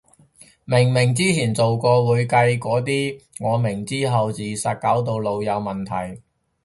[0.65, 6.19] 明明之前做過會計個啲，我明之後自殺搞到腦有問題